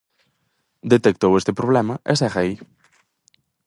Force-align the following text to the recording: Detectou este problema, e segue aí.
Detectou 0.93 1.31
este 1.35 1.51
problema, 1.59 1.95
e 2.11 2.13
segue 2.19 2.39
aí. 2.41 2.53